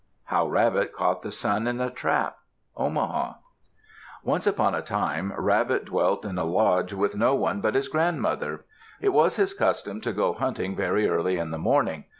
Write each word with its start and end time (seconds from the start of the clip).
HOW 0.23 0.47
RABBIT 0.47 0.93
CAUGHT 0.93 1.21
THE 1.21 1.31
SUN 1.31 1.67
IN 1.67 1.79
A 1.79 1.91
TRAP 1.91 2.35
Omaha 2.75 3.33
Once 4.23 4.47
upon 4.47 4.73
a 4.73 4.81
time 4.81 5.31
Rabbit 5.37 5.85
dwelt 5.85 6.25
in 6.25 6.39
a 6.39 6.43
lodge 6.43 6.91
with 6.91 7.15
no 7.15 7.35
one 7.35 7.61
but 7.61 7.75
his 7.75 7.87
grandmother. 7.87 8.65
It 8.99 9.09
was 9.09 9.35
his 9.35 9.53
custom 9.53 10.01
to 10.01 10.11
go 10.11 10.33
hunting 10.33 10.75
very 10.75 11.07
early 11.07 11.37
in 11.37 11.51
the 11.51 11.59
morning. 11.59 12.05